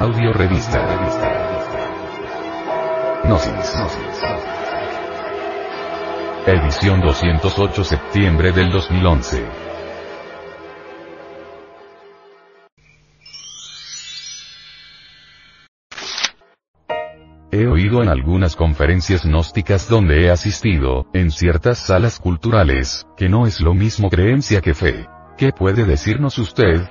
[0.00, 0.80] Audio Revista.
[3.24, 3.74] Gnosis.
[6.46, 9.44] Edición 208 septiembre del 2011.
[17.50, 23.48] He oído en algunas conferencias gnósticas donde he asistido, en ciertas salas culturales, que no
[23.48, 25.08] es lo mismo creencia que fe.
[25.36, 26.88] ¿Qué puede decirnos usted?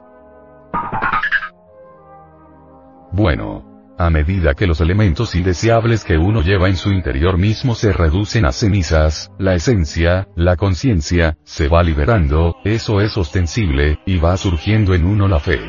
[3.17, 3.65] Bueno.
[3.97, 8.45] A medida que los elementos indeseables que uno lleva en su interior mismo se reducen
[8.45, 14.93] a cenizas, la esencia, la conciencia, se va liberando, eso es ostensible, y va surgiendo
[14.93, 15.59] en uno la fe.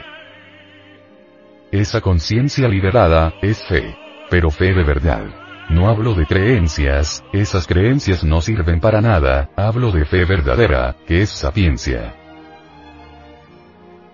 [1.73, 3.96] Esa conciencia liberada, es fe.
[4.29, 5.24] Pero fe de verdad.
[5.71, 11.23] No hablo de creencias, esas creencias no sirven para nada, hablo de fe verdadera, que
[11.23, 12.27] es sapiencia.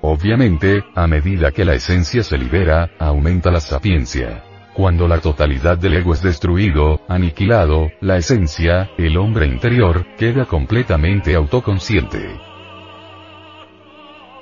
[0.06, 4.44] Obviamente, a medida que la esencia se libera, aumenta la sapiencia.
[4.74, 11.34] Cuando la totalidad del ego es destruido, aniquilado, la esencia, el hombre interior, queda completamente
[11.34, 12.38] autoconsciente.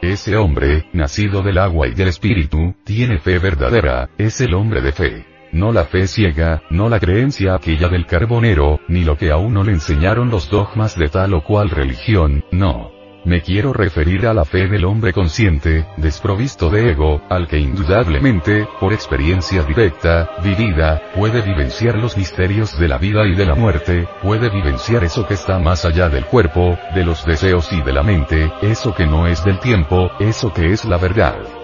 [0.01, 4.91] Ese hombre, nacido del agua y del espíritu, tiene fe verdadera, es el hombre de
[4.91, 5.27] fe.
[5.53, 9.63] No la fe ciega, no la creencia aquella del carbonero, ni lo que a uno
[9.63, 13.02] le enseñaron los dogmas de tal o cual religión, no.
[13.25, 18.67] Me quiero referir a la fe del hombre consciente, desprovisto de ego, al que indudablemente,
[18.81, 24.09] por experiencia directa, vivida, puede vivenciar los misterios de la vida y de la muerte,
[24.21, 28.03] puede vivenciar eso que está más allá del cuerpo, de los deseos y de la
[28.03, 31.62] mente, eso que no es del tiempo, eso que es la verdad.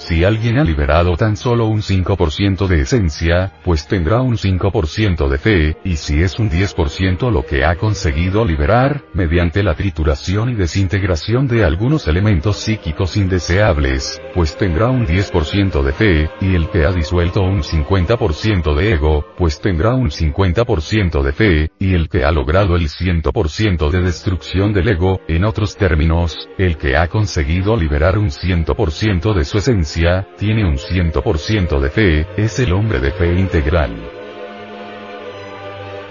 [0.00, 5.38] Si alguien ha liberado tan solo un 5% de esencia, pues tendrá un 5% de
[5.38, 10.54] fe, y si es un 10% lo que ha conseguido liberar, mediante la trituración y
[10.54, 16.86] desintegración de algunos elementos psíquicos indeseables, pues tendrá un 10% de fe, y el que
[16.86, 22.24] ha disuelto un 50% de ego, pues tendrá un 50% de fe, y el que
[22.24, 27.76] ha logrado el 100% de destrucción del ego, en otros términos, el que ha conseguido
[27.76, 29.89] liberar un 100% de su esencia,
[30.36, 33.90] tiene un 100% de fe, es el hombre de fe integral.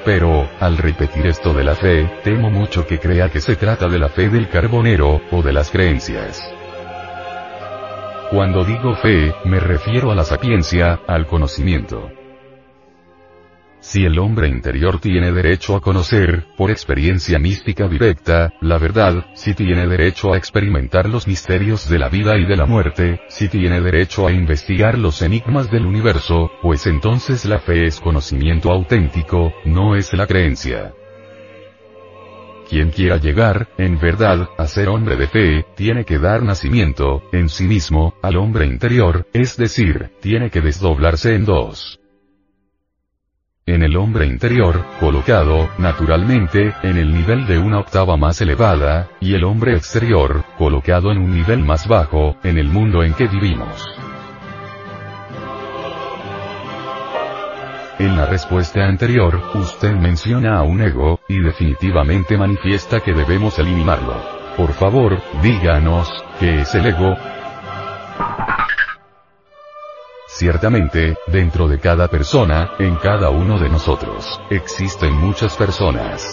[0.03, 3.99] Pero, al repetir esto de la fe, temo mucho que crea que se trata de
[3.99, 6.41] la fe del carbonero, o de las creencias.
[8.31, 12.18] Cuando digo fe, me refiero a la sapiencia, al conocimiento.
[13.81, 19.53] Si el hombre interior tiene derecho a conocer, por experiencia mística directa, la verdad, si
[19.53, 23.79] tiene derecho a experimentar los misterios de la vida y de la muerte, si tiene
[23.79, 29.95] derecho a investigar los enigmas del universo, pues entonces la fe es conocimiento auténtico, no
[29.95, 30.93] es la creencia.
[32.69, 37.49] Quien quiera llegar, en verdad, a ser hombre de fe, tiene que dar nacimiento, en
[37.49, 41.98] sí mismo, al hombre interior, es decir, tiene que desdoblarse en dos
[43.71, 49.33] en el hombre interior, colocado, naturalmente, en el nivel de una octava más elevada, y
[49.33, 53.85] el hombre exterior, colocado en un nivel más bajo, en el mundo en que vivimos.
[57.99, 64.15] En la respuesta anterior, usted menciona a un ego, y definitivamente manifiesta que debemos eliminarlo.
[64.55, 66.09] Por favor, díganos,
[66.39, 67.15] ¿qué es el ego?
[70.39, 76.25] Ciertamente, dentro de cada persona, en cada uno de nosotros, existen muchas personas.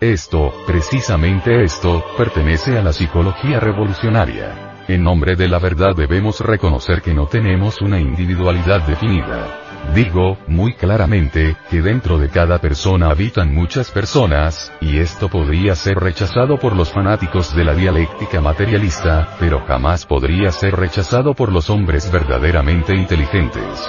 [0.00, 4.63] Esto, precisamente esto, pertenece a la psicología revolucionaria.
[4.86, 9.60] En nombre de la verdad debemos reconocer que no tenemos una individualidad definida.
[9.94, 15.96] Digo, muy claramente, que dentro de cada persona habitan muchas personas, y esto podría ser
[15.96, 21.70] rechazado por los fanáticos de la dialéctica materialista, pero jamás podría ser rechazado por los
[21.70, 23.88] hombres verdaderamente inteligentes.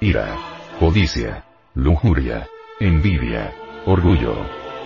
[0.00, 0.36] Ira.
[0.78, 1.44] Codicia.
[1.74, 2.46] Lujuria.
[2.78, 3.52] Envidia.
[3.84, 4.36] Orgullo.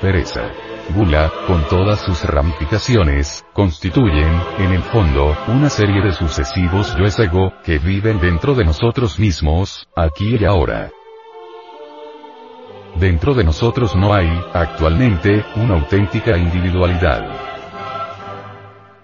[0.01, 7.07] Pereza gula, con todas sus ramificaciones, constituyen, en el fondo, una serie de sucesivos yo
[7.23, 10.91] ego, que viven dentro de nosotros mismos, aquí y ahora.
[12.97, 17.23] Dentro de nosotros no hay, actualmente, una auténtica individualidad.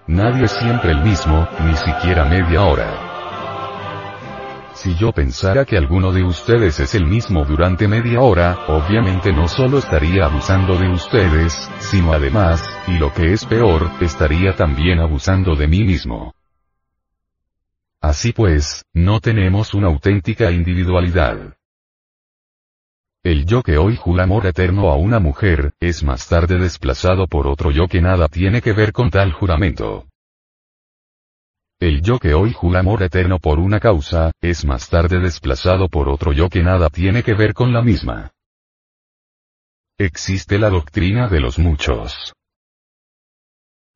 [0.07, 3.08] Nadie es siempre el mismo, ni siquiera media hora.
[4.81, 9.49] Si yo pensara que alguno de ustedes es el mismo durante media hora, obviamente no
[9.49, 15.57] solo estaría abusando de ustedes, sino además, y lo que es peor, estaría también abusando
[15.57, 16.33] de mí mismo.
[17.99, 21.57] Así pues, no tenemos una auténtica individualidad.
[23.21, 27.47] El yo que hoy jura amor eterno a una mujer, es más tarde desplazado por
[27.47, 30.08] otro yo que nada tiene que ver con tal juramento.
[31.79, 36.09] El yo que hoy jura amor eterno por una causa, es más tarde desplazado por
[36.09, 38.31] otro yo que nada tiene que ver con la misma.
[39.97, 42.33] Existe la doctrina de los muchos.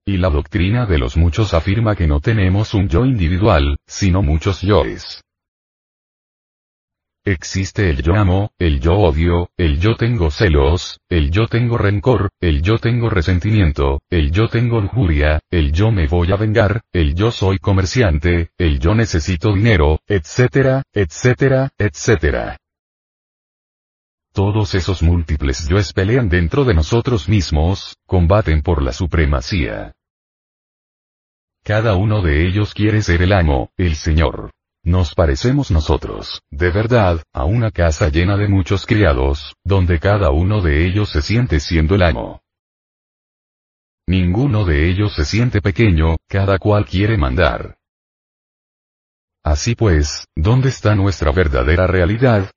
[0.05, 4.61] Y la doctrina de los muchos afirma que no tenemos un yo individual, sino muchos
[4.61, 5.21] yoes.
[7.25, 12.31] Existe el yo amo, el yo odio, el yo tengo celos, el yo tengo rencor,
[12.41, 17.15] el yo tengo resentimiento, el yo tengo lujuria, el yo me voy a vengar, el
[17.15, 22.57] yo soy comerciante, el yo necesito dinero, etcétera, etcétera, etcétera.
[24.33, 29.93] Todos esos múltiples yoes pelean dentro de nosotros mismos, combaten por la supremacía.
[31.63, 34.51] Cada uno de ellos quiere ser el amo, el señor.
[34.85, 40.61] Nos parecemos nosotros, de verdad, a una casa llena de muchos criados, donde cada uno
[40.61, 42.41] de ellos se siente siendo el amo.
[44.05, 47.77] Ninguno de ellos se siente pequeño, cada cual quiere mandar.
[49.41, 52.51] Así pues, ¿dónde está nuestra verdadera realidad?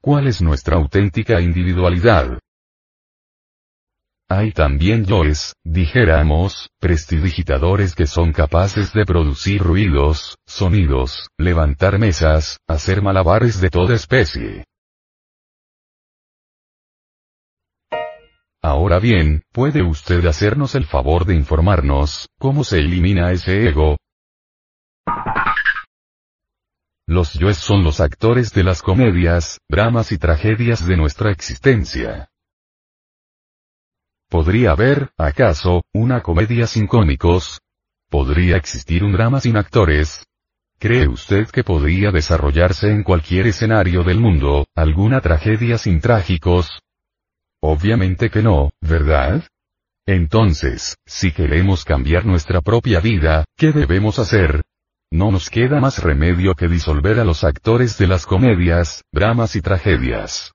[0.00, 2.40] ¿Cuál es nuestra auténtica individualidad?
[4.34, 13.02] Hay también yoes, dijéramos, prestidigitadores que son capaces de producir ruidos, sonidos, levantar mesas, hacer
[13.02, 14.64] malabares de toda especie.
[18.62, 23.98] Ahora bien, ¿puede usted hacernos el favor de informarnos, cómo se elimina ese ego?
[27.06, 32.31] Los yoes son los actores de las comedias, dramas y tragedias de nuestra existencia.
[34.32, 37.60] ¿Podría haber, acaso, una comedia sin cómicos?
[38.08, 40.24] ¿Podría existir un drama sin actores?
[40.78, 46.80] ¿Cree usted que podría desarrollarse en cualquier escenario del mundo, alguna tragedia sin trágicos?
[47.60, 49.44] Obviamente que no, ¿verdad?
[50.06, 54.62] Entonces, si queremos cambiar nuestra propia vida, ¿qué debemos hacer?
[55.10, 59.60] No nos queda más remedio que disolver a los actores de las comedias, dramas y
[59.60, 60.54] tragedias.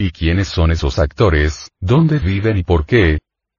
[0.00, 1.68] ¿Y quiénes son esos actores?
[1.78, 3.18] ¿Dónde viven y por qué?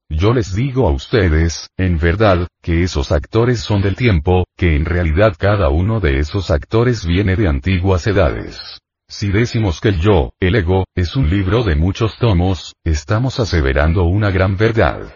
[0.10, 4.86] Yo les digo a ustedes, en verdad, que esos actores son del tiempo, que en
[4.86, 8.80] realidad cada uno de esos actores viene de antiguas edades.
[9.08, 14.06] Si decimos que el yo, el ego, es un libro de muchos tomos, estamos aseverando
[14.06, 15.16] una gran verdad.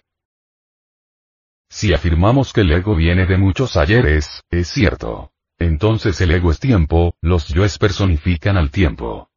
[1.72, 5.32] Si afirmamos que el ego viene de muchos ayeres, es cierto.
[5.58, 9.32] Entonces el ego es tiempo, los yoes personifican al tiempo.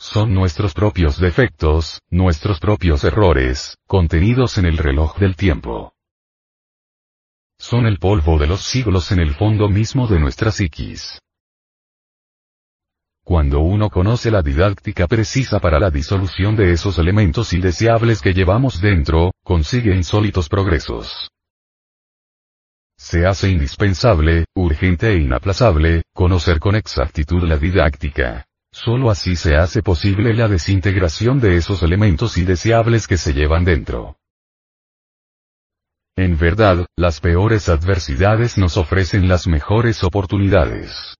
[0.00, 5.92] Son nuestros propios defectos, nuestros propios errores, contenidos en el reloj del tiempo.
[7.58, 11.20] Son el polvo de los siglos en el fondo mismo de nuestra psiquis.
[13.22, 18.80] Cuando uno conoce la didáctica precisa para la disolución de esos elementos indeseables que llevamos
[18.80, 21.28] dentro, consigue insólitos progresos.
[22.96, 28.46] Se hace indispensable, urgente e inaplazable, conocer con exactitud la didáctica.
[28.72, 34.16] Solo así se hace posible la desintegración de esos elementos indeseables que se llevan dentro.
[36.16, 41.16] En verdad, las peores adversidades nos ofrecen las mejores oportunidades.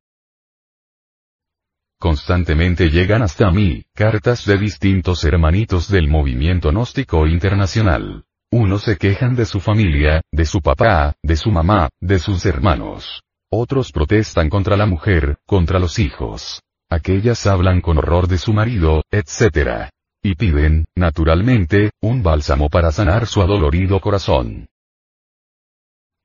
[1.99, 8.25] Constantemente llegan hasta mí, cartas de distintos hermanitos del movimiento gnóstico internacional.
[8.53, 13.23] Unos se quejan de su familia, de su papá, de su mamá, de sus hermanos.
[13.51, 16.63] Otros protestan contra la mujer, contra los hijos.
[16.91, 19.91] Aquellas hablan con horror de su marido, etc.
[20.23, 24.67] Y piden, naturalmente, un bálsamo para sanar su adolorido corazón.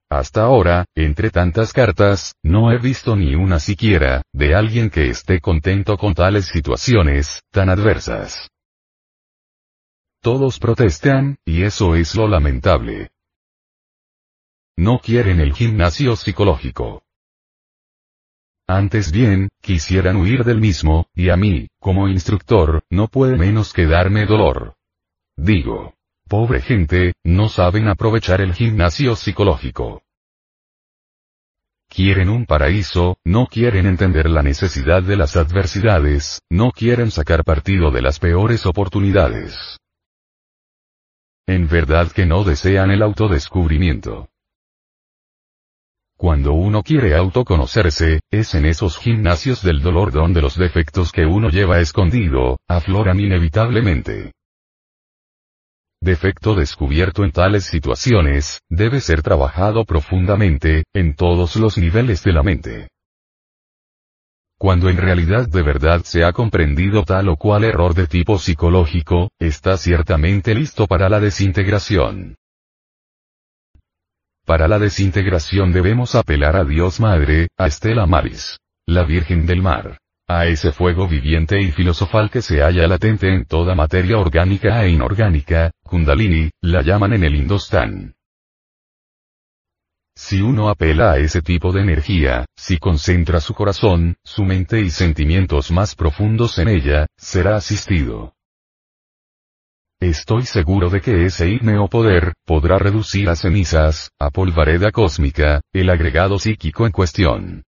[0.10, 5.40] Hasta ahora, entre tantas cartas, no he visto ni una siquiera, de alguien que esté
[5.40, 8.50] contento con tales situaciones, tan adversas.
[10.22, 13.12] Todos protestan, y eso es lo lamentable.
[14.78, 17.05] No quieren el gimnasio psicológico.
[18.68, 23.86] Antes bien, quisieran huir del mismo, y a mí, como instructor, no puede menos que
[23.86, 24.76] darme dolor.
[25.38, 25.94] Digo.
[26.28, 30.02] Pobre gente, no saben aprovechar el gimnasio psicológico.
[31.88, 37.92] Quieren un paraíso, no quieren entender la necesidad de las adversidades, no quieren sacar partido
[37.92, 39.78] de las peores oportunidades.
[41.46, 44.30] En verdad que no desean el autodescubrimiento.
[46.18, 51.50] Cuando uno quiere autoconocerse, es en esos gimnasios del dolor donde los defectos que uno
[51.50, 54.32] lleva escondido, afloran inevitablemente.
[56.02, 62.44] Defecto descubierto en tales situaciones, debe ser trabajado profundamente, en todos los niveles de la
[62.44, 62.88] mente.
[64.58, 69.30] Cuando en realidad de verdad se ha comprendido tal o cual error de tipo psicológico,
[69.38, 72.36] está ciertamente listo para la desintegración.
[74.46, 79.98] Para la desintegración debemos apelar a Dios Madre, a Estela Maris, la Virgen del Mar.
[80.28, 84.90] A ese fuego viviente y filosofal que se halla latente en toda materia orgánica e
[84.90, 88.14] inorgánica, Kundalini, la llaman en el Indostán.
[90.16, 94.92] Si uno apela a ese tipo de energía, si concentra su corazón, su mente y
[94.92, 98.35] sentimientos más profundos en ella, será asistido.
[100.06, 105.90] Estoy seguro de que ese o poder, podrá reducir a cenizas, a polvareda cósmica, el
[105.90, 107.64] agregado psíquico en cuestión.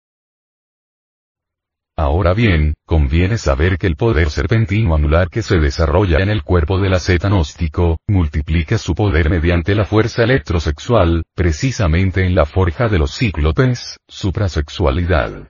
[1.96, 6.78] Ahora bien, conviene saber que el poder serpentino anular que se desarrolla en el cuerpo
[6.78, 13.16] del gnóstico, multiplica su poder mediante la fuerza electrosexual, precisamente en la forja de los
[13.16, 15.48] cíclopes, suprasexualidad.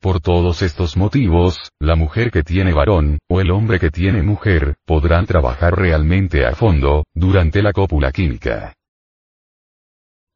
[0.00, 4.76] Por todos estos motivos, la mujer que tiene varón, o el hombre que tiene mujer,
[4.86, 8.74] podrán trabajar realmente a fondo, durante la cópula química.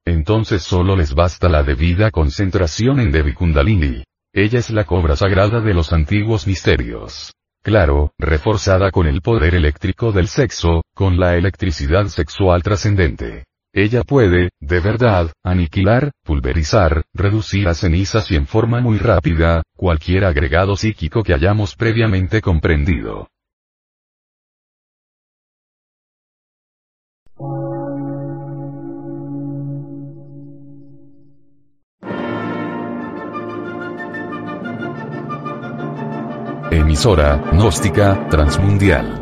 [0.04, 4.02] Entonces solo les basta la debida concentración en Devi Kundalini.
[4.32, 7.32] Ella es la cobra sagrada de los antiguos misterios.
[7.62, 13.44] Claro, reforzada con el poder eléctrico del sexo, con la electricidad sexual trascendente.
[13.74, 20.26] Ella puede, de verdad, aniquilar, pulverizar, reducir a cenizas y en forma muy rápida, cualquier
[20.26, 23.28] agregado psíquico que hayamos previamente comprendido.
[36.70, 39.21] Emisora, gnóstica, transmundial.